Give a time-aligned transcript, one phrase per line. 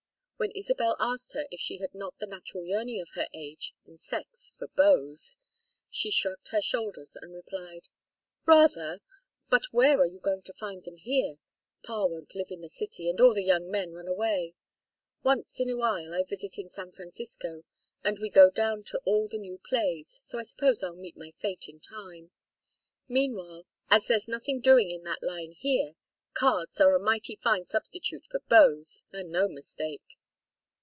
[0.41, 3.99] When Isabel asked her if she had not the natural yearning of her age and
[3.99, 5.13] sex for beaux,
[5.91, 7.89] she shrugged her shoulders and replied:
[8.47, 9.01] "Rather.
[9.51, 11.35] But where are you going to find them here?
[11.83, 14.55] Pa won't live in the city, and all the young men run away.
[15.21, 17.63] Once in a while I visit in San Francisco,
[18.03, 21.33] and we go down to all the new plays, so I suppose I'll meet my
[21.37, 22.31] fate in time.
[23.07, 25.93] Meanwhile, as there's nothing doing in that line here,
[26.33, 28.81] cards are a mighty fine substitute for beaux,
[29.11, 30.01] and no mistake."